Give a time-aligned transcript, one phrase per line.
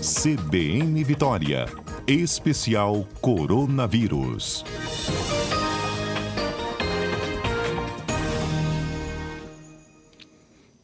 [0.00, 1.66] CBN Vitória.
[2.06, 4.64] Especial Coronavírus.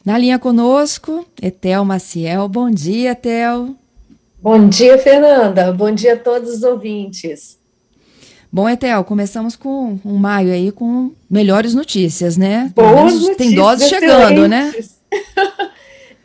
[0.03, 2.49] Na linha conosco, Etel Maciel.
[2.49, 3.73] Bom dia, Etel.
[4.41, 5.71] Bom dia, Fernanda.
[5.71, 7.57] Bom dia a todos os ouvintes.
[8.51, 12.69] Bom, Etel, começamos com um maio aí com melhores notícias, né?
[12.75, 13.37] Boas notícias.
[13.37, 14.73] Tem doses chegando, né?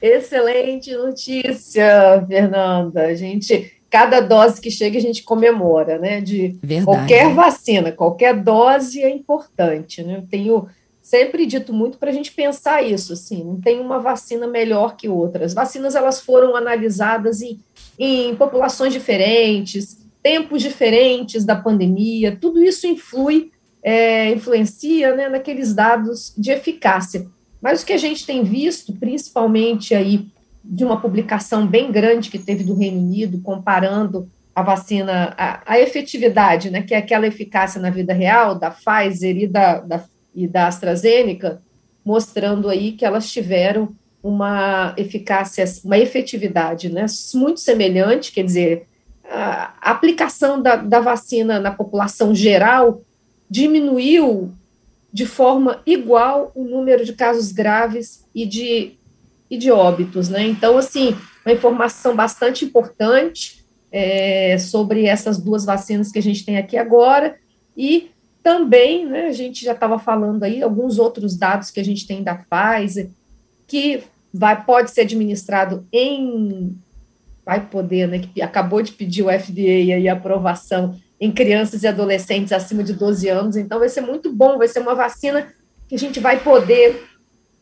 [0.01, 3.07] Excelente notícia, Fernanda.
[3.07, 6.21] A gente, cada dose que chega, a gente comemora, né?
[6.21, 6.85] De Verdade.
[6.85, 10.17] qualquer vacina, qualquer dose é importante, né?
[10.17, 10.67] Eu tenho
[11.03, 15.09] sempre dito muito para a gente pensar isso, assim, não tem uma vacina melhor que
[15.09, 15.53] outras.
[15.53, 17.59] Vacinas elas foram analisadas em,
[17.99, 23.51] em populações diferentes, tempos diferentes da pandemia, tudo isso influi,
[23.83, 27.27] é, influencia né, naqueles dados de eficácia.
[27.61, 30.27] Mas o que a gente tem visto, principalmente aí
[30.65, 35.81] de uma publicação bem grande que teve do Reino Unido, comparando a vacina, a, a
[35.81, 40.47] efetividade, né, que é aquela eficácia na vida real da Pfizer e da, da e
[40.47, 41.61] da AstraZeneca,
[42.05, 48.87] mostrando aí que elas tiveram uma eficácia, uma efetividade né, muito semelhante, quer dizer,
[49.25, 53.03] a aplicação da, da vacina na população geral
[53.49, 54.53] diminuiu
[55.13, 58.99] de forma igual o número de casos graves e de,
[59.51, 60.47] e de óbitos, né?
[60.47, 66.57] Então, assim, uma informação bastante importante é, sobre essas duas vacinas que a gente tem
[66.57, 67.37] aqui agora,
[67.77, 68.11] e
[68.43, 72.23] também, né, a gente já estava falando aí, alguns outros dados que a gente tem
[72.23, 73.11] da Pfizer,
[73.67, 74.03] que
[74.33, 76.77] vai, pode ser administrado em,
[77.45, 81.87] vai poder, né, que acabou de pedir o FDA aí a aprovação em crianças e
[81.87, 85.53] adolescentes acima de 12 anos, então vai ser muito bom, vai ser uma vacina
[85.87, 87.05] que a gente vai poder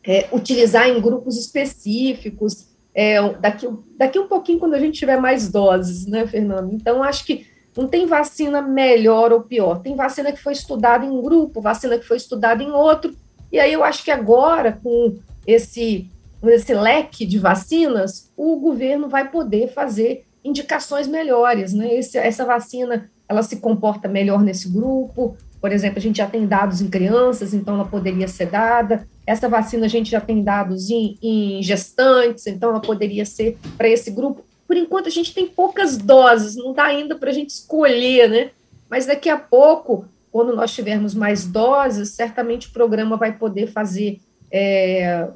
[0.05, 5.49] é, utilizar em grupos específicos, é, daqui, daqui um pouquinho, quando a gente tiver mais
[5.49, 6.73] doses, né, Fernando?
[6.73, 9.79] Então, acho que não tem vacina melhor ou pior.
[9.79, 13.15] Tem vacina que foi estudada em um grupo, vacina que foi estudada em outro.
[13.51, 16.09] E aí eu acho que agora, com esse,
[16.43, 21.73] esse leque de vacinas, o governo vai poder fazer indicações melhores.
[21.73, 21.95] Né?
[21.95, 25.37] Esse, essa vacina ela se comporta melhor nesse grupo.
[25.61, 29.07] Por exemplo, a gente já tem dados em crianças, então ela poderia ser dada.
[29.25, 33.87] Essa vacina a gente já tem dados em, em gestantes, então ela poderia ser para
[33.87, 37.49] esse grupo por enquanto a gente tem poucas doses, não dá ainda para a gente
[37.49, 38.51] escolher, né?
[38.87, 44.19] Mas daqui a pouco, quando nós tivermos mais doses, certamente o programa vai poder fazer
[44.51, 45.27] é,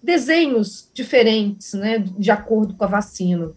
[0.00, 3.50] desenhos diferentes, né, de acordo com a vacina.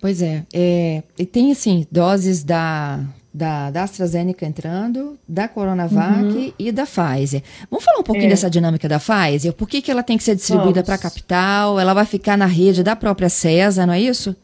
[0.00, 6.52] Pois é, é e tem assim doses da da, da AstraZeneca entrando, da Coronavac uhum.
[6.58, 7.42] e da Pfizer.
[7.70, 8.30] Vamos falar um pouquinho é.
[8.30, 9.52] dessa dinâmica da Pfizer?
[9.52, 11.78] Por que, que ela tem que ser distribuída para a capital?
[11.78, 14.34] Ela vai ficar na rede da própria CESA, não é isso?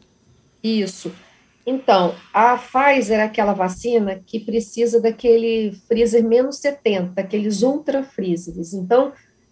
[0.63, 1.11] Isso.
[1.65, 8.73] Então, a Pfizer é aquela vacina que precisa daquele freezer menos 70, aqueles ultra freezers.
[8.73, 9.11] Então,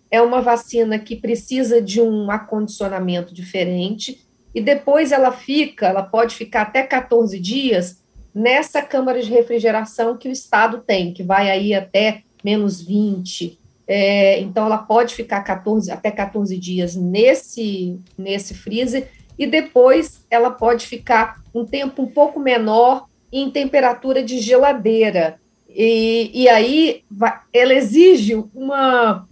[0.09, 4.24] é uma vacina que precisa de um acondicionamento diferente
[4.55, 8.01] e depois ela fica, ela pode ficar até 14 dias
[8.33, 13.59] nessa câmara de refrigeração que o Estado tem, que vai aí até menos 20.
[13.85, 20.49] É, então, ela pode ficar 14, até 14 dias nesse, nesse freezer, e depois ela
[20.49, 25.37] pode ficar um tempo um pouco menor em temperatura de geladeira.
[25.67, 29.27] E, e aí vai, ela exige uma,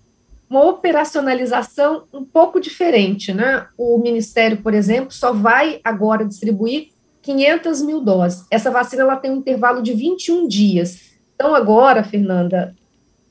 [0.50, 3.34] uma operacionalização um pouco diferente.
[3.34, 3.66] Né?
[3.78, 6.90] O Ministério, por exemplo, só vai agora distribuir
[7.22, 8.46] 500 mil doses.
[8.52, 11.14] Essa vacina ela tem um intervalo de 21 dias.
[11.36, 12.76] Então, agora, Fernanda,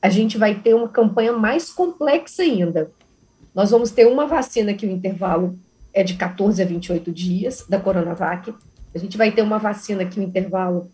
[0.01, 2.91] a gente vai ter uma campanha mais complexa ainda.
[3.55, 5.57] Nós vamos ter uma vacina que o intervalo
[5.93, 8.53] é de 14 a 28 dias, da Coronavac.
[8.93, 10.91] A gente vai ter uma vacina que o intervalo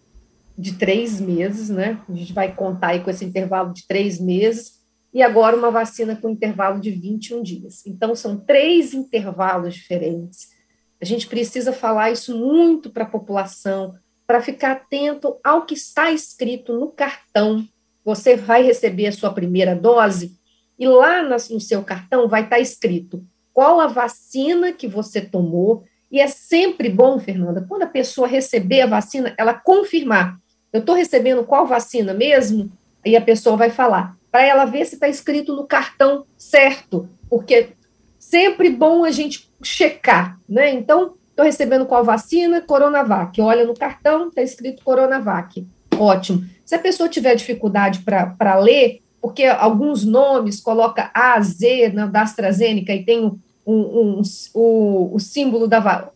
[0.57, 1.99] de três meses, né?
[2.07, 4.78] A gente vai contar aí com esse intervalo de três meses.
[5.13, 7.85] E agora uma vacina com intervalo de 21 dias.
[7.85, 10.59] Então, são três intervalos diferentes
[11.01, 13.95] a gente precisa falar isso muito para a população,
[14.27, 17.65] para ficar atento ao que está escrito no cartão.
[18.03, 20.37] Você vai receber a sua primeira dose
[20.77, 25.83] e lá no seu cartão vai estar escrito qual a vacina que você tomou.
[26.11, 30.37] E é sempre bom, Fernanda, quando a pessoa receber a vacina, ela confirmar.
[30.71, 32.71] Eu estou recebendo qual vacina mesmo?
[33.05, 37.69] Aí a pessoa vai falar, para ela ver se está escrito no cartão certo, porque
[38.17, 40.71] sempre bom a gente checar, né?
[40.71, 42.61] Então, estou recebendo qual vacina?
[42.61, 43.41] Coronavac.
[43.41, 45.65] Olha no cartão, está escrito Coronavac.
[45.97, 46.45] Ótimo.
[46.65, 52.21] Se a pessoa tiver dificuldade para ler, porque alguns nomes coloca A, Z na, da
[52.21, 54.21] AstraZeneca e tem um, um, um,
[54.53, 56.11] o, o símbolo da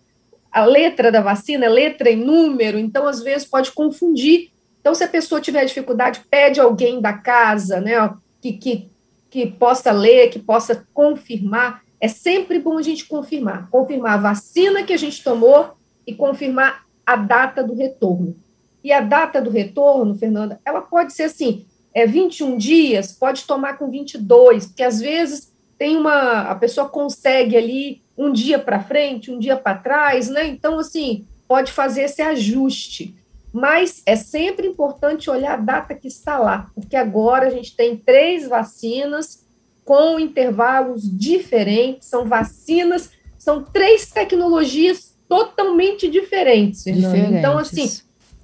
[0.52, 4.52] a letra da vacina é letra e número, então às vezes pode confundir.
[4.84, 8.92] Então, se a pessoa tiver dificuldade, pede alguém da casa, né, que, que,
[9.30, 11.82] que possa ler, que possa confirmar.
[12.02, 13.70] É sempre bom a gente confirmar.
[13.70, 18.36] Confirmar a vacina que a gente tomou e confirmar a data do retorno.
[18.84, 23.78] E a data do retorno, Fernanda, ela pode ser assim, é 21 dias, pode tomar
[23.78, 29.32] com 22, porque às vezes tem uma a pessoa consegue ali um dia para frente,
[29.32, 30.46] um dia para trás, né?
[30.46, 33.16] Então assim, pode fazer esse ajuste.
[33.54, 37.96] Mas é sempre importante olhar a data que está lá, porque agora a gente tem
[37.96, 39.46] três vacinas
[39.86, 46.84] com intervalos diferentes, são vacinas, são três tecnologias totalmente diferentes.
[46.84, 47.36] diferentes.
[47.36, 47.90] Então, assim,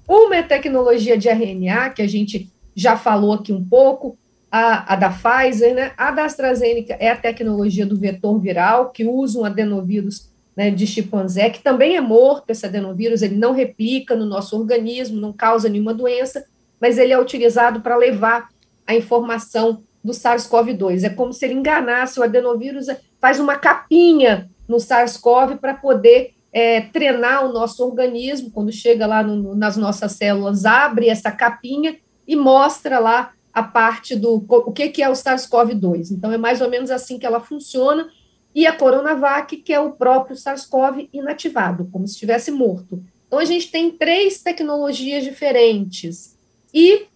[0.07, 4.17] uma é tecnologia de RNA, que a gente já falou aqui um pouco,
[4.51, 5.91] a, a, da Pfizer, né?
[5.97, 10.28] A da AstraZeneca é a tecnologia do vetor viral, que usa um adenovírus
[10.59, 15.17] né, de chimpanzé, que também é morto, esse adenovírus, ele não replica no nosso organismo,
[15.17, 16.43] não causa nenhuma doença,
[16.81, 18.49] mas ele é utilizado para levar
[18.85, 21.05] a informação do SARS-CoV-2.
[21.05, 22.87] É como se ele enganasse, o adenovírus
[23.21, 29.23] faz uma capinha no SARS-CoV para poder é, treinar o nosso organismo, quando chega lá
[29.23, 31.97] no, nas nossas células, abre essa capinha
[32.27, 36.11] e mostra lá a parte do o que, que é o SARS-CoV-2.
[36.11, 38.09] Então, é mais ou menos assim que ela funciona.
[38.53, 43.03] E a Coronavac, que é o próprio SARS-CoV inativado, como se estivesse morto.
[43.27, 46.37] Então, a gente tem três tecnologias diferentes
[46.73, 47.07] e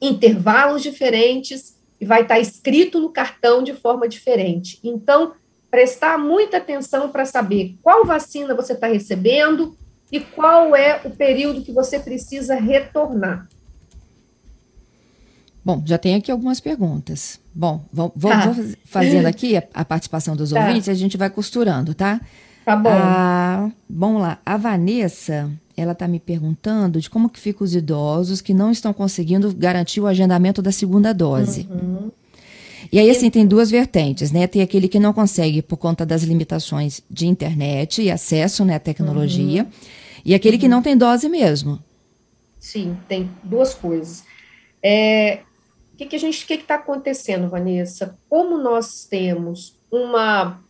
[0.00, 4.78] intervalos diferentes, e vai estar escrito no cartão de forma diferente.
[4.84, 5.32] Então,
[5.70, 9.76] prestar muita atenção para saber qual vacina você está recebendo
[10.12, 13.48] e qual é o período que você precisa retornar.
[15.64, 17.40] Bom, já tem aqui algumas perguntas.
[17.54, 18.54] Bom, vou, vou, tá.
[18.84, 20.60] fazendo aqui a, a, participação dos tá.
[20.60, 22.20] ouvintes e a gente vai costurando, tá?
[22.64, 22.90] Tá bom.
[22.90, 24.38] Ah, vamos lá.
[24.44, 28.92] A Vanessa, ela está me perguntando de como que ficam os idosos que não estão
[28.92, 31.68] conseguindo garantir o agendamento da segunda dose.
[31.70, 32.10] Uhum.
[32.90, 34.46] E aí, assim, tem duas vertentes, né?
[34.46, 38.78] Tem aquele que não consegue por conta das limitações de internet e acesso né, à
[38.80, 39.70] tecnologia, uhum.
[40.24, 40.60] e aquele uhum.
[40.60, 41.78] que não tem dose mesmo.
[42.58, 44.24] Sim, tem duas coisas.
[44.82, 45.40] É,
[46.04, 48.18] que, que a gente, o que está acontecendo, Vanessa?
[48.28, 50.60] Como nós temos uma,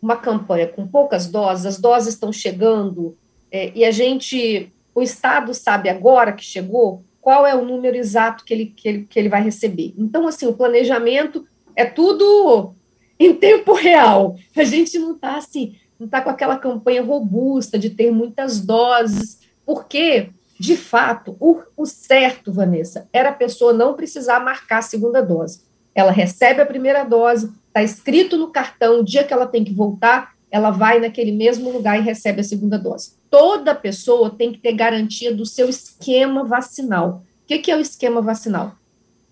[0.00, 3.16] uma campanha com poucas doses, as doses estão chegando
[3.50, 8.44] é, e a gente, o Estado sabe agora que chegou qual é o número exato
[8.44, 9.94] que ele, que ele, que ele vai receber.
[9.96, 11.46] Então, assim, o planejamento
[11.76, 12.74] é tudo
[13.18, 14.36] em tempo real.
[14.56, 19.40] A gente não está assim, não está com aquela campanha robusta de ter muitas doses,
[19.64, 20.30] porque
[20.62, 25.62] de fato, o, o certo, Vanessa, era a pessoa não precisar marcar a segunda dose.
[25.92, 29.74] Ela recebe a primeira dose, está escrito no cartão, o dia que ela tem que
[29.74, 33.14] voltar, ela vai naquele mesmo lugar e recebe a segunda dose.
[33.28, 37.24] Toda pessoa tem que ter garantia do seu esquema vacinal.
[37.42, 38.76] O que, que é o esquema vacinal?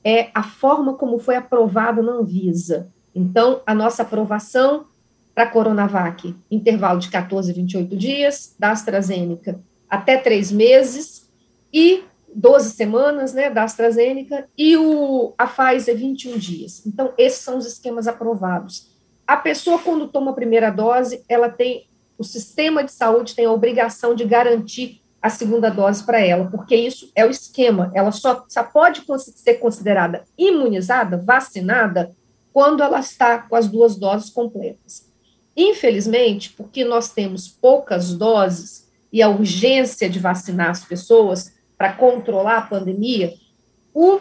[0.02, 2.88] É a forma como foi aprovado na Anvisa.
[3.14, 4.86] Então, a nossa aprovação
[5.32, 9.60] para a Coronavac, intervalo de 14 a 28 dias, da AstraZeneca
[9.90, 11.19] até três meses,
[11.72, 16.86] e 12 semanas, né, da AstraZeneca, e o, a Pfizer 21 dias.
[16.86, 18.88] Então, esses são os esquemas aprovados.
[19.26, 23.52] A pessoa, quando toma a primeira dose, ela tem, o sistema de saúde tem a
[23.52, 27.90] obrigação de garantir a segunda dose para ela, porque isso é o esquema.
[27.94, 32.14] Ela só, só pode ser considerada imunizada, vacinada,
[32.52, 35.08] quando ela está com as duas doses completas.
[35.56, 42.58] Infelizmente, porque nós temos poucas doses e a urgência de vacinar as pessoas, para controlar
[42.58, 43.32] a pandemia,
[43.94, 44.20] o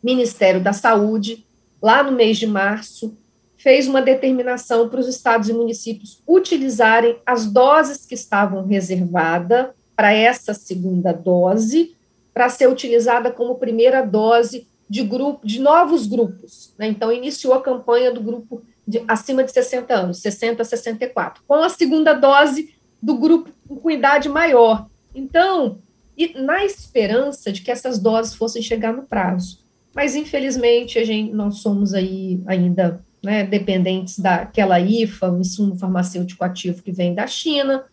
[0.00, 1.44] Ministério da Saúde,
[1.82, 3.18] lá no mês de março,
[3.56, 10.12] fez uma determinação para os estados e municípios utilizarem as doses que estavam reservadas para
[10.12, 11.96] essa segunda dose,
[12.32, 16.72] para ser utilizada como primeira dose de grupo de novos grupos.
[16.78, 16.86] Né?
[16.86, 21.54] Então, iniciou a campanha do grupo de, acima de 60 anos, 60 a 64, com
[21.54, 24.86] a segunda dose do grupo com idade maior.
[25.12, 25.80] Então,
[26.22, 29.64] e na esperança de que essas doses fossem chegar no prazo.
[29.94, 36.44] Mas, infelizmente, a gente, nós somos aí ainda né, dependentes daquela IFA, o insumo farmacêutico
[36.44, 37.84] ativo que vem da China,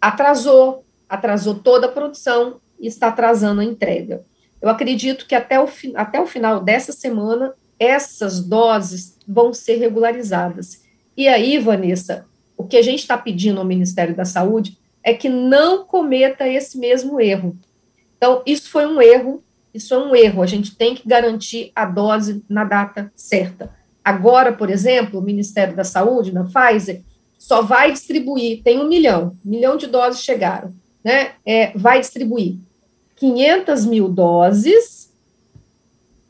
[0.00, 4.22] atrasou, atrasou toda a produção e está atrasando a entrega.
[4.62, 10.82] Eu acredito que até o, até o final dessa semana, essas doses vão ser regularizadas.
[11.16, 12.26] E aí, Vanessa,
[12.56, 16.78] o que a gente está pedindo ao Ministério da Saúde é que não cometa esse
[16.78, 17.56] mesmo erro.
[18.16, 19.42] Então, isso foi um erro,
[19.72, 20.42] isso é um erro.
[20.42, 23.74] A gente tem que garantir a dose na data certa.
[24.04, 27.02] Agora, por exemplo, o Ministério da Saúde, na Pfizer,
[27.38, 31.32] só vai distribuir, tem um milhão, um milhão de doses chegaram, né?
[31.44, 32.58] É, vai distribuir
[33.16, 35.10] 500 mil doses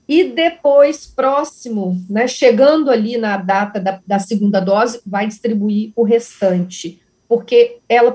[0.09, 6.03] e depois, próximo, né, chegando ali na data da, da segunda dose, vai distribuir o
[6.03, 8.11] restante, porque ela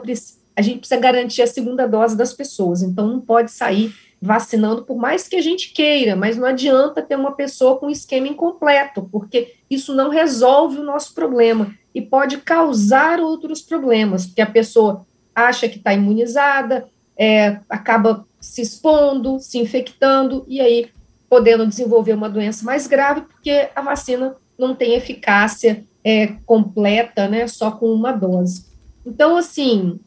[0.56, 4.98] a gente precisa garantir a segunda dose das pessoas, então não pode sair vacinando, por
[4.98, 9.56] mais que a gente queira, mas não adianta ter uma pessoa com esquema incompleto, porque
[9.70, 15.68] isso não resolve o nosso problema e pode causar outros problemas, porque a pessoa acha
[15.68, 20.90] que está imunizada, é, acaba se expondo, se infectando e aí
[21.30, 27.48] podendo desenvolver uma doença mais grave, porque a vacina não tem eficácia é, completa, né,
[27.48, 28.66] só com uma dose.
[29.06, 30.00] Então, assim,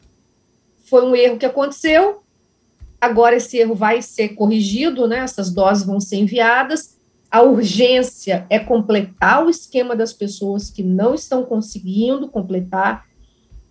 [0.89, 2.21] foi um erro que aconteceu,
[3.01, 5.19] Agora esse erro vai ser corrigido, né?
[5.19, 6.97] Essas doses vão ser enviadas.
[7.31, 13.05] A urgência é completar o esquema das pessoas que não estão conseguindo completar,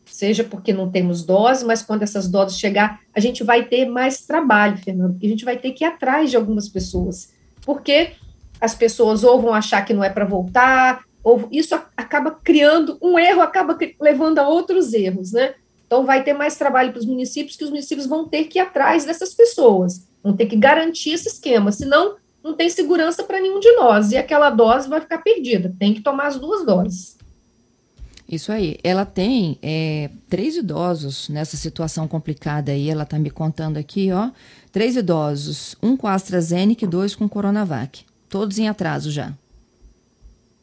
[0.07, 4.25] seja porque não temos dose, mas quando essas doses chegar, a gente vai ter mais
[4.25, 7.35] trabalho, Fernando, porque a gente vai ter que ir atrás de algumas pessoas,
[7.67, 8.13] porque
[8.61, 13.19] as pessoas ou vão achar que não é para voltar, ou isso acaba criando um
[13.19, 15.55] erro, acaba levando a outros erros, né?
[15.89, 18.63] Então, vai ter mais trabalho para os municípios, que os municípios vão ter que ir
[18.63, 23.59] atrás dessas pessoas, vão ter que garantir esse esquema, senão não tem segurança para nenhum
[23.59, 27.19] de nós, e aquela dose vai ficar perdida, tem que tomar as duas doses.
[28.29, 28.77] Isso aí.
[28.85, 32.91] Ela tem é, três idosos nessa situação complicada aí.
[32.91, 34.31] Ela está me contando aqui, ó.
[34.71, 38.05] Três idosos, um com AstraZeneca e dois com Coronavac.
[38.29, 39.33] Todos em atraso já.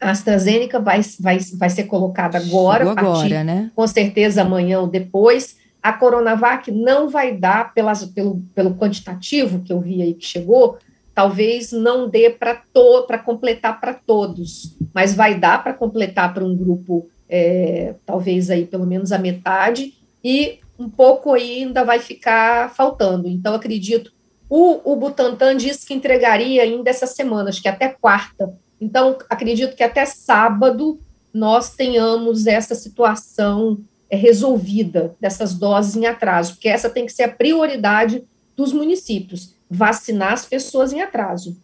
[0.05, 3.71] A AstraZeneca vai, vai, vai ser colocada agora, agora né?
[3.75, 5.57] com certeza amanhã ou depois.
[5.81, 10.77] A Coronavac não vai dar, pelas, pelo, pelo quantitativo que eu vi aí que chegou,
[11.13, 17.07] talvez não dê para completar para todos, mas vai dar para completar para um grupo,
[17.27, 19.93] é, talvez aí pelo menos a metade,
[20.23, 23.27] e um pouco ainda vai ficar faltando.
[23.27, 24.11] Então, acredito,
[24.49, 28.53] o, o Butantan disse que entregaria ainda essa semana, acho que até quarta,
[28.85, 30.99] então, acredito que até sábado
[31.33, 37.23] nós tenhamos essa situação é, resolvida dessas doses em atraso, porque essa tem que ser
[37.23, 38.23] a prioridade
[38.55, 41.57] dos municípios, vacinar as pessoas em atraso.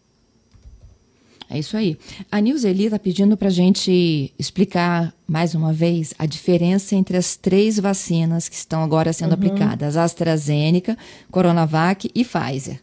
[1.48, 1.96] É isso aí.
[2.32, 7.36] A Nilzeli está pedindo para a gente explicar mais uma vez a diferença entre as
[7.36, 9.36] três vacinas que estão agora sendo uhum.
[9.36, 10.98] aplicadas: AstraZeneca,
[11.30, 12.82] Coronavac e Pfizer.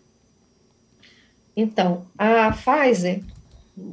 [1.57, 3.25] Então, a Pfizer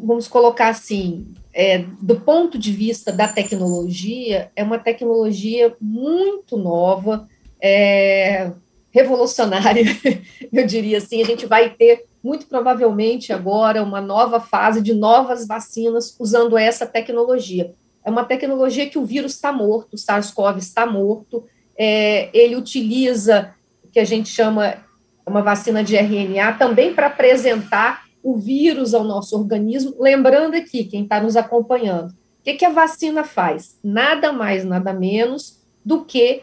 [0.03, 7.27] vamos colocar assim, é, do ponto de vista da tecnologia, é uma tecnologia muito nova,
[7.61, 8.51] é,
[8.91, 9.83] revolucionária,
[10.51, 11.21] eu diria assim.
[11.21, 16.85] A gente vai ter, muito provavelmente, agora uma nova fase de novas vacinas usando essa
[16.85, 17.73] tecnologia.
[18.03, 21.43] É uma tecnologia que o vírus está morto, o SARS-CoV está morto,
[21.77, 24.85] é, ele utiliza o que a gente chama
[25.25, 29.93] uma vacina de RNA também para apresentar o vírus ao nosso organismo.
[29.99, 33.77] Lembrando aqui, quem está nos acompanhando, o que, que a vacina faz?
[33.83, 36.41] Nada mais, nada menos do que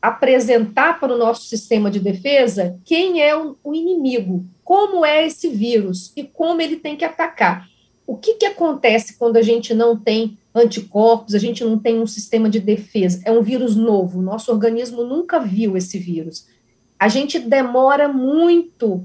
[0.00, 6.12] apresentar para o nosso sistema de defesa quem é o, inimigo, como é esse vírus
[6.16, 7.68] e como ele tem que atacar.
[8.06, 12.06] O que, que acontece quando a gente não tem anticorpos, a gente não tem um
[12.06, 13.20] sistema de defesa?
[13.24, 16.46] É um vírus novo, nosso organismo nunca viu esse vírus.
[16.96, 19.04] A gente demora muito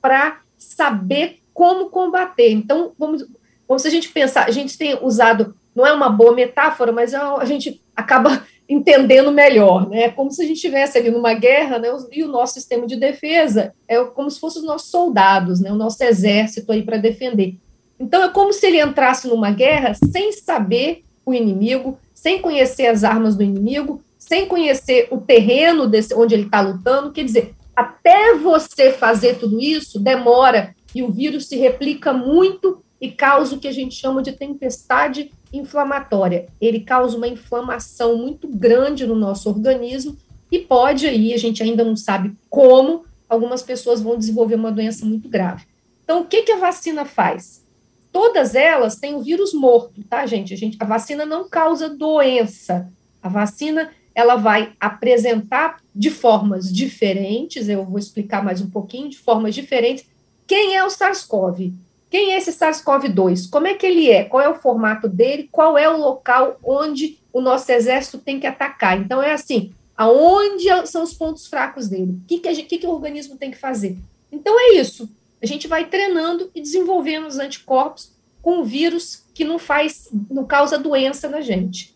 [0.00, 2.50] para saber como combater.
[2.50, 3.26] Então, vamos,
[3.66, 7.12] vamos se a gente pensar, a gente tem usado, não é uma boa metáfora, mas
[7.12, 10.04] é, a gente acaba entendendo melhor, né?
[10.04, 11.88] É como se a gente estivesse ali numa guerra, né?
[12.12, 15.72] E o nosso sistema de defesa é como se fossem os nossos soldados, né?
[15.72, 17.56] O nosso exército aí para defender.
[17.98, 23.02] Então é como se ele entrasse numa guerra sem saber o inimigo, sem conhecer as
[23.02, 27.12] armas do inimigo, sem conhecer o terreno desse, onde ele está lutando.
[27.12, 33.10] Quer dizer, até você fazer tudo isso, demora e o vírus se replica muito e
[33.10, 36.46] causa o que a gente chama de tempestade inflamatória.
[36.58, 40.16] Ele causa uma inflamação muito grande no nosso organismo
[40.50, 45.04] e pode aí, a gente ainda não sabe como, algumas pessoas vão desenvolver uma doença
[45.04, 45.66] muito grave.
[46.02, 47.62] Então, o que, que a vacina faz?
[48.10, 50.54] Todas elas têm o vírus morto, tá, gente?
[50.54, 52.90] A, gente, a vacina não causa doença.
[53.22, 59.18] A vacina ela vai apresentar de formas diferentes, eu vou explicar mais um pouquinho, de
[59.18, 60.06] formas diferentes,
[60.46, 61.74] quem é o SARS-CoV.
[62.08, 63.50] Quem é esse SARS-CoV-2?
[63.50, 64.24] Como é que ele é?
[64.24, 65.50] Qual é o formato dele?
[65.52, 68.98] Qual é o local onde o nosso exército tem que atacar?
[68.98, 72.12] Então, é assim, aonde são os pontos fracos dele?
[72.12, 73.98] O que, que, gente, que, que o organismo tem que fazer?
[74.32, 75.10] Então, é isso.
[75.42, 80.46] A gente vai treinando e desenvolvendo os anticorpos com um vírus que não faz, não
[80.46, 81.95] causa doença na gente.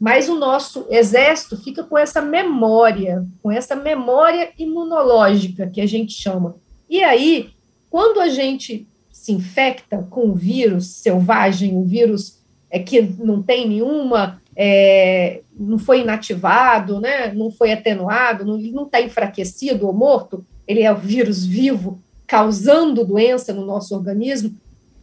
[0.00, 6.14] Mas o nosso exército fica com essa memória, com essa memória imunológica que a gente
[6.14, 6.56] chama.
[6.88, 7.50] E aí,
[7.90, 12.40] quando a gente se infecta com o vírus selvagem, o vírus
[12.70, 19.02] é que não tem nenhuma, é, não foi inativado, né, não foi atenuado, não está
[19.02, 24.56] enfraquecido ou morto, ele é o vírus vivo causando doença no nosso organismo,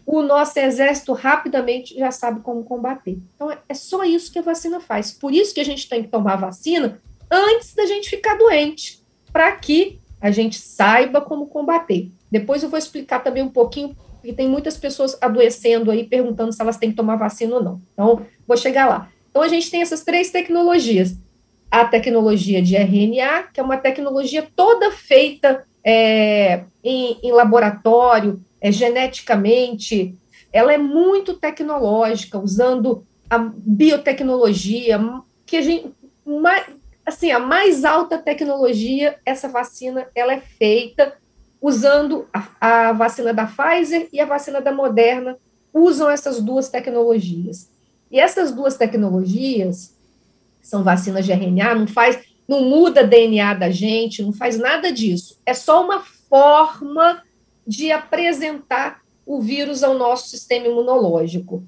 [0.08, 3.20] o nosso exército rapidamente já sabe como combater.
[3.36, 5.12] Então, é só isso que a vacina faz.
[5.12, 9.52] Por isso que a gente tem que tomar vacina antes da gente ficar doente, para
[9.52, 12.10] que a gente saiba como combater.
[12.32, 16.62] Depois eu vou explicar também um pouquinho, porque tem muitas pessoas adoecendo aí, perguntando se
[16.62, 17.82] elas têm que tomar vacina ou não.
[17.92, 19.12] Então, vou chegar lá.
[19.30, 21.18] Então, a gente tem essas três tecnologias.
[21.70, 28.70] A tecnologia de RNA, que é uma tecnologia toda feita é, em, em laboratório, é,
[28.74, 30.18] geneticamente,
[30.52, 35.00] ela é muito tecnológica, usando a biotecnologia,
[35.46, 35.94] que a gente,
[36.26, 36.66] mais,
[37.06, 41.14] assim, a mais alta tecnologia, essa vacina, ela é feita
[41.62, 45.38] usando a, a vacina da Pfizer e a vacina da Moderna,
[45.74, 47.70] usam essas duas tecnologias.
[48.12, 49.96] E essas duas tecnologias,
[50.62, 55.38] são vacinas de RNA, não faz, não muda DNA da gente, não faz nada disso.
[55.46, 57.22] É só uma forma
[57.66, 61.64] de apresentar o vírus ao nosso sistema imunológico.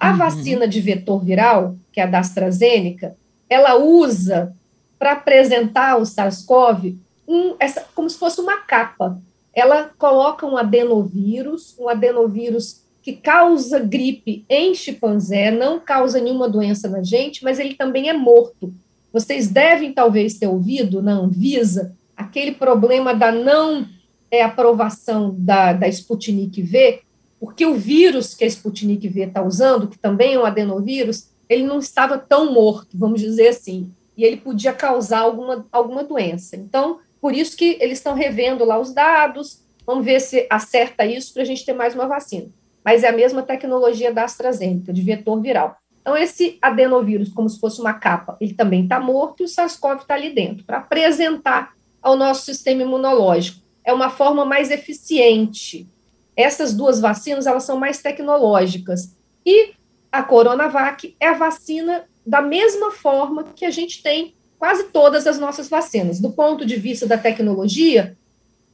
[0.00, 0.16] A uhum.
[0.16, 3.14] vacina de vetor viral, que é a da AstraZeneca,
[3.48, 4.56] ela usa
[4.98, 6.96] para apresentar o SARS-CoV
[7.28, 9.20] um, essa, como se fosse uma capa.
[9.52, 16.88] Ela coloca um adenovírus, um adenovírus que causa gripe em chimpanzé, não causa nenhuma doença
[16.88, 18.72] na gente, mas ele também é morto.
[19.12, 23.86] Vocês devem talvez ter ouvido na Anvisa aquele problema da não
[24.30, 27.02] é, aprovação da, da Sputnik V,
[27.38, 31.64] porque o vírus que a Sputnik V está usando, que também é um adenovírus, ele
[31.64, 36.56] não estava tão morto, vamos dizer assim, e ele podia causar alguma, alguma doença.
[36.56, 41.32] Então, por isso que eles estão revendo lá os dados, vamos ver se acerta isso
[41.32, 42.48] para a gente ter mais uma vacina.
[42.84, 45.76] Mas é a mesma tecnologia da AstraZeneca, de vetor viral.
[46.02, 50.02] Então, esse adenovírus, como se fosse uma capa, ele também está morto e o SARS-CoV
[50.02, 53.62] está ali dentro, para apresentar ao nosso sistema imunológico.
[53.84, 55.88] É uma forma mais eficiente.
[56.36, 59.16] Essas duas vacinas, elas são mais tecnológicas.
[59.46, 59.74] E
[60.10, 65.38] a Coronavac é a vacina da mesma forma que a gente tem quase todas as
[65.38, 66.20] nossas vacinas.
[66.20, 68.16] Do ponto de vista da tecnologia,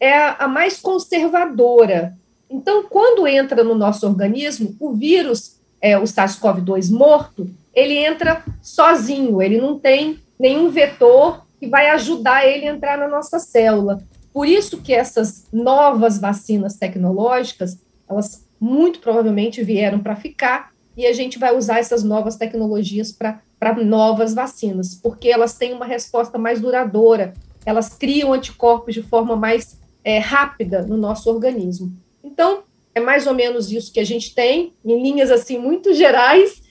[0.00, 2.16] é a, mais conservadora.
[2.48, 9.40] Então, quando entra no nosso organismo, o vírus é, o SARS-CoV-2 morto, ele entra sozinho,
[9.40, 14.02] ele não tem nenhum vetor que vai ajudar ele a entrar na nossa célula.
[14.32, 21.12] Por isso que essas novas vacinas tecnológicas, elas muito provavelmente vieram para ficar e a
[21.12, 23.40] gente vai usar essas novas tecnologias para
[23.84, 29.78] novas vacinas, porque elas têm uma resposta mais duradoura, elas criam anticorpos de forma mais
[30.02, 31.92] é, rápida no nosso organismo.
[32.22, 32.62] Então,
[32.98, 36.62] é mais ou menos isso que a gente tem, em linhas assim muito gerais,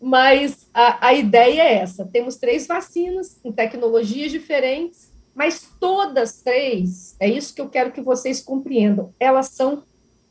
[0.00, 7.16] mas a, a ideia é essa: temos três vacinas em tecnologias diferentes, mas todas três,
[7.20, 9.84] é isso que eu quero que vocês compreendam, elas são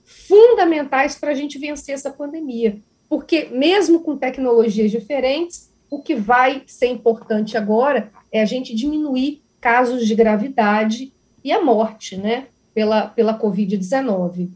[0.04, 6.64] fundamentais para a gente vencer essa pandemia, porque mesmo com tecnologias diferentes, o que vai
[6.66, 11.14] ser importante agora é a gente diminuir casos de gravidade
[11.44, 14.50] e a morte, né, pela, pela Covid-19.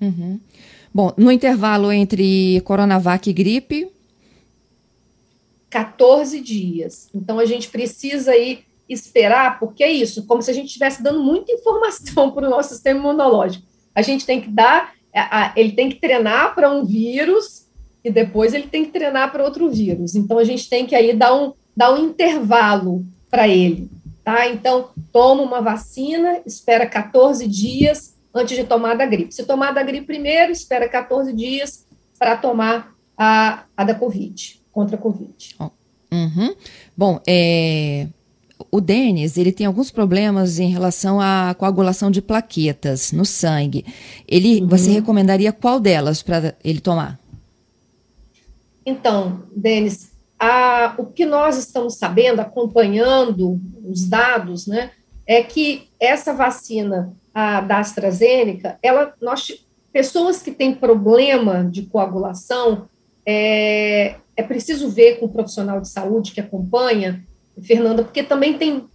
[0.00, 0.40] Uhum.
[0.92, 3.90] Bom, no intervalo entre Coronavac e gripe?
[5.70, 7.08] 14 dias.
[7.14, 11.22] Então, a gente precisa aí esperar, porque é isso, como se a gente estivesse dando
[11.22, 13.66] muita informação para o nosso sistema imunológico.
[13.94, 14.92] A gente tem que dar,
[15.54, 17.66] ele tem que treinar para um vírus
[18.02, 20.14] e depois ele tem que treinar para outro vírus.
[20.14, 23.90] Então, a gente tem que aí dar um, dar um intervalo para ele,
[24.24, 24.48] tá?
[24.48, 29.34] Então, toma uma vacina, espera 14 dias, antes de tomar da gripe.
[29.34, 31.86] Se tomar da gripe primeiro, espera 14 dias
[32.18, 35.56] para tomar a, a da Covid, contra a Covid.
[36.10, 36.54] Uhum.
[36.96, 38.08] Bom, é,
[38.70, 43.84] o Denis, ele tem alguns problemas em relação à coagulação de plaquetas no sangue.
[44.26, 44.68] Ele, uhum.
[44.68, 47.18] Você recomendaria qual delas para ele tomar?
[48.84, 54.92] Então, Denis, a, o que nós estamos sabendo, acompanhando os dados, né,
[55.26, 62.88] é que essa vacina a, da AstraZeneca, ela, nós, pessoas que têm problema de coagulação,
[63.24, 67.24] é, é preciso ver com o profissional de saúde que acompanha,
[67.62, 68.88] Fernanda, porque também tem,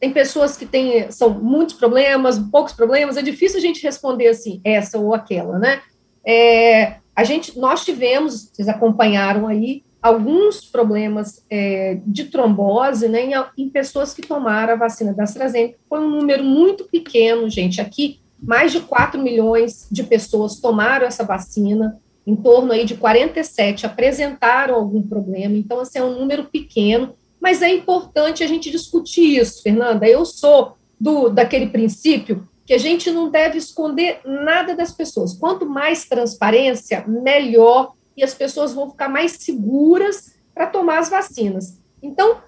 [0.00, 4.60] tem pessoas que têm, são muitos problemas, poucos problemas, é difícil a gente responder assim,
[4.64, 5.80] essa ou aquela, né?
[6.26, 13.32] É, a gente, nós tivemos, vocês acompanharam aí, alguns problemas é, de trombose né, em,
[13.56, 15.78] em, pessoas que tomaram a vacina da AstraZeneca.
[15.88, 17.80] Foi um número muito pequeno, gente.
[17.80, 23.86] Aqui, mais de 4 milhões de pessoas tomaram essa vacina, em torno aí de 47
[23.86, 25.56] apresentaram algum problema.
[25.56, 30.06] Então, assim, é um número pequeno, mas é importante a gente discutir isso, Fernanda.
[30.06, 35.32] Eu sou do daquele princípio que a gente não deve esconder nada das pessoas.
[35.32, 41.78] Quanto mais transparência, melhor e as pessoas vão ficar mais seguras para tomar as vacinas.
[42.02, 42.38] Então,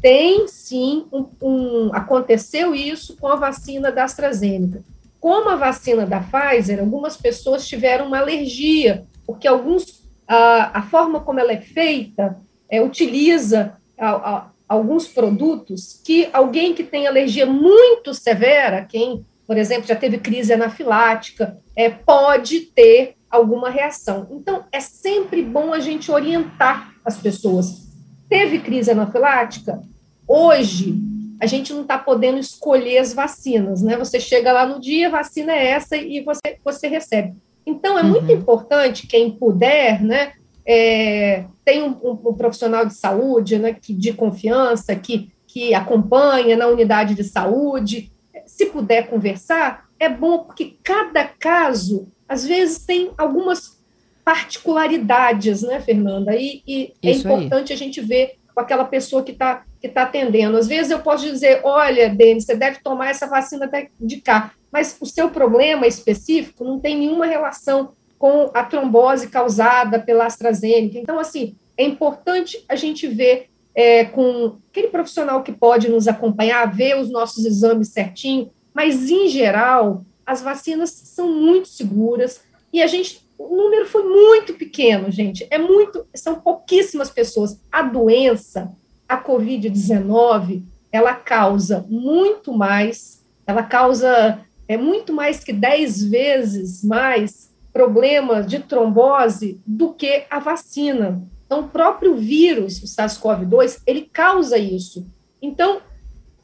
[0.00, 4.82] tem sim um, um, aconteceu isso com a vacina da AstraZeneca.
[5.18, 11.20] Como a vacina da Pfizer, algumas pessoas tiveram uma alergia, porque alguns a, a forma
[11.20, 12.36] como ela é feita
[12.68, 19.56] é, utiliza a, a, alguns produtos que alguém que tem alergia muito severa, quem, por
[19.56, 24.26] exemplo, já teve crise anafilática, é, pode ter alguma reação.
[24.30, 27.88] Então, é sempre bom a gente orientar as pessoas.
[28.28, 29.82] Teve crise anafilática?
[30.26, 30.98] Hoje,
[31.40, 33.96] a gente não está podendo escolher as vacinas, né?
[33.96, 37.34] Você chega lá no dia, a vacina é essa e você, você recebe.
[37.66, 38.10] Então, é uhum.
[38.10, 40.32] muito importante, quem puder, né?
[40.66, 46.56] É, tem um, um, um, profissional de saúde, né, que, de confiança, que, que acompanha
[46.56, 48.10] na unidade de saúde.
[48.46, 53.82] Se puder conversar, é bom, porque cada caso às vezes tem algumas
[54.24, 56.34] particularidades, né, Fernanda?
[56.34, 57.76] E, e é importante aí.
[57.76, 60.56] a gente ver com aquela pessoa que está que tá atendendo.
[60.56, 64.96] Às vezes eu posso dizer, olha, Denis, você deve tomar essa vacina de cá, mas
[64.98, 70.98] o seu problema específico não tem nenhuma relação com a trombose causada pela AstraZeneca.
[70.98, 76.64] Então, assim, é importante a gente ver é, com aquele profissional que pode nos acompanhar,
[76.74, 82.86] ver os nossos exames certinho, mas, em geral, as vacinas são muito seguras e a
[82.86, 85.46] gente o número foi muito pequeno, gente.
[85.50, 87.60] É muito, são pouquíssimas pessoas.
[87.70, 88.72] A doença,
[89.08, 97.52] a COVID-19, ela causa muito mais, ela causa é muito mais que 10 vezes mais
[97.72, 101.22] problemas de trombose do que a vacina.
[101.44, 105.06] Então, o próprio vírus, o SARS-CoV-2, ele causa isso.
[105.42, 105.82] Então,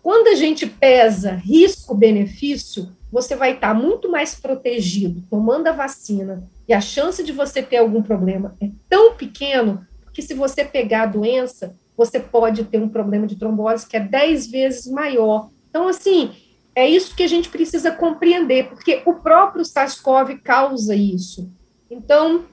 [0.02, 6.72] quando a gente pesa risco-benefício, você vai estar muito mais protegido tomando a vacina e
[6.72, 11.06] a chance de você ter algum problema é tão pequeno que se você pegar a
[11.06, 15.50] doença, você pode ter um problema de trombose que é 10 vezes maior.
[15.68, 16.32] Então, assim,
[16.74, 21.50] é isso que a gente precisa compreender, porque o próprio SARS-CoV causa isso.
[21.90, 22.44] Então,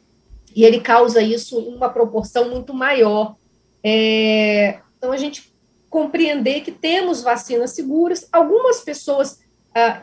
[0.55, 3.36] e ele causa isso em uma proporção muito maior.
[3.83, 5.53] É, então, a gente
[5.89, 8.28] compreender que temos vacinas seguras.
[8.32, 9.39] Algumas pessoas
[9.73, 10.02] ah,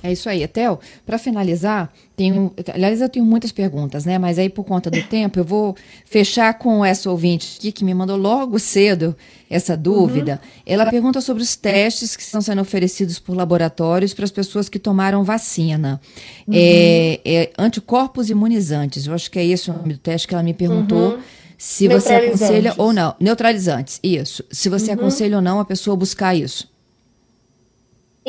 [0.03, 0.43] É isso aí.
[0.43, 4.17] Etel, para finalizar, tenho, aliás, eu tenho muitas perguntas, né?
[4.17, 7.93] Mas aí, por conta do tempo, eu vou fechar com essa ouvinte aqui que me
[7.93, 9.17] mandou logo cedo
[9.51, 10.41] essa dúvida.
[10.43, 10.63] Uhum.
[10.67, 14.79] Ela pergunta sobre os testes que estão sendo oferecidos por laboratórios para as pessoas que
[14.79, 16.01] tomaram vacina.
[16.47, 16.55] Uhum.
[16.55, 19.07] É, é, anticorpos imunizantes.
[19.07, 21.15] Eu acho que é esse o nome do teste que ela me perguntou.
[21.15, 21.23] Uhum.
[21.57, 23.17] Se você aconselha ou não.
[23.19, 24.45] Neutralizantes, isso.
[24.49, 24.99] Se você uhum.
[24.99, 26.69] aconselha ou não a pessoa buscar isso.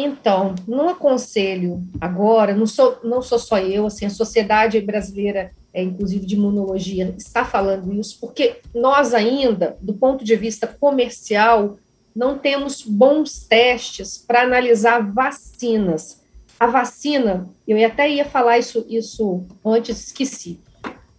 [0.02, 5.84] Então, não aconselho agora, não sou, não sou só eu, assim, a sociedade brasileira, é,
[5.84, 11.78] inclusive de imunologia, está falando isso, porque nós ainda, do ponto de vista comercial,
[12.16, 16.24] não temos bons testes para analisar vacinas.
[16.58, 20.62] A vacina, eu até ia falar isso, isso antes, esqueci.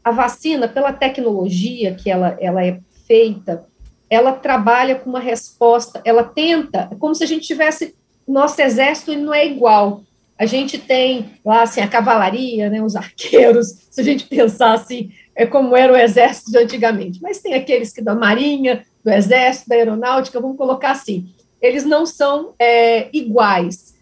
[0.02, 3.66] A vacina, pela tecnologia que ela, ela é feita,
[4.08, 7.94] ela trabalha com uma resposta, ela tenta, é como se a gente tivesse
[8.30, 10.02] nosso exército não é igual.
[10.38, 15.12] A gente tem lá assim, a cavalaria, né, os arqueiros, se a gente pensar assim,
[15.34, 17.20] é como era o exército de antigamente.
[17.22, 21.32] Mas tem aqueles que da marinha, do exército, da aeronáutica, vamos colocar assim.
[21.60, 23.94] Eles não são é, iguais.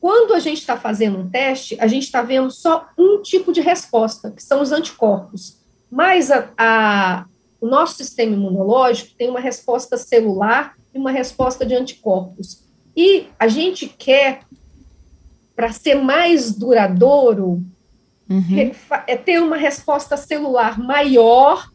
[0.00, 3.60] quando a gente está fazendo um teste, a gente está vendo só um tipo de
[3.60, 5.58] resposta, que são os anticorpos.
[5.90, 7.24] Mas a, a,
[7.60, 12.67] o nosso sistema imunológico tem uma resposta celular e uma resposta de anticorpos.
[12.98, 14.40] E a gente quer,
[15.54, 17.62] para ser mais duradouro,
[18.28, 18.72] uhum.
[19.06, 21.70] é ter uma resposta celular maior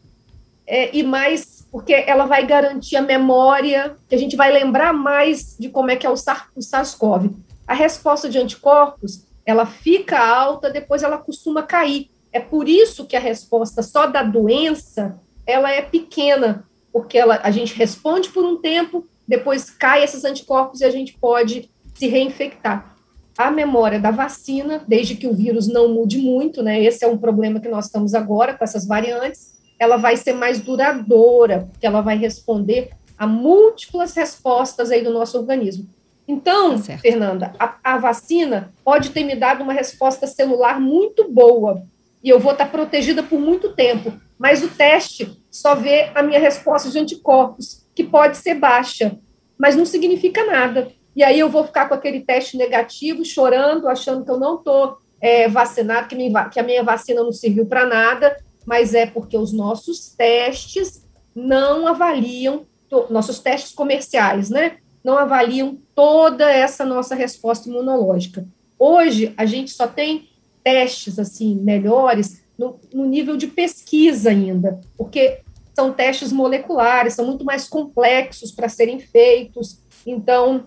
[0.66, 5.56] é, e mais, porque ela vai garantir a memória, que a gente vai lembrar mais
[5.58, 7.30] de como é que é o, o SARS-CoV.
[7.66, 12.10] A resposta de anticorpos, ela fica alta, depois ela costuma cair.
[12.30, 17.50] É por isso que a resposta só da doença, ela é pequena, porque ela, a
[17.50, 22.94] gente responde por um tempo, depois cai esses anticorpos e a gente pode se reinfectar.
[23.36, 26.82] A memória da vacina, desde que o vírus não mude muito, né?
[26.82, 30.60] Esse é um problema que nós estamos agora com essas variantes, ela vai ser mais
[30.60, 35.88] duradoura, porque ela vai responder a múltiplas respostas aí do nosso organismo.
[36.26, 41.84] Então, tá Fernanda, a, a, vacina pode ter me dado uma resposta celular muito boa
[42.22, 46.40] e eu vou estar protegida por muito tempo, mas o teste só vê a minha
[46.40, 49.18] resposta de anticorpos, que pode ser baixa,
[49.58, 50.92] mas não significa nada.
[51.14, 54.98] E aí eu vou ficar com aquele teste negativo, chorando, achando que eu não estou
[55.20, 56.16] é, vacinado, que,
[56.52, 61.86] que a minha vacina não serviu para nada, mas é porque os nossos testes não
[61.86, 62.66] avaliam,
[63.10, 64.78] nossos testes comerciais, né?
[65.02, 68.46] Não avaliam toda essa nossa resposta imunológica.
[68.78, 70.28] Hoje, a gente só tem
[70.62, 75.40] testes, assim, melhores no, no nível de pesquisa ainda, porque
[75.74, 80.64] são testes moleculares, são muito mais complexos para serem feitos, então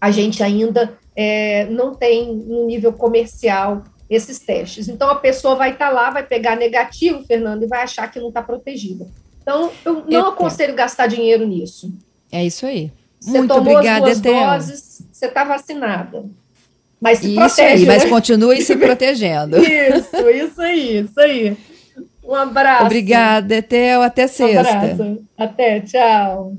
[0.00, 4.88] a gente ainda é, não tem no nível comercial esses testes.
[4.88, 8.18] Então, a pessoa vai estar tá lá, vai pegar negativo, Fernando, e vai achar que
[8.18, 9.06] não está protegida.
[9.42, 11.92] Então, eu não eu, aconselho gastar dinheiro nisso.
[12.30, 12.92] É isso aí.
[13.20, 16.24] Você Muito tomou obrigada, as duas doses, você está vacinada.
[17.00, 17.86] Mas se isso protege, aí, né?
[17.86, 19.58] mas continue se protegendo.
[19.62, 21.56] isso, isso aí, isso aí.
[22.28, 22.84] Um abraço.
[22.84, 24.02] Obrigada, Etel.
[24.02, 24.56] Até sexta.
[24.56, 25.24] Um abraço.
[25.38, 26.52] Até, tchau.